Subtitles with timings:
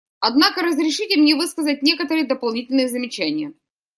[0.19, 3.53] Однако разрешите мне высказать некоторые дополнительные замечания.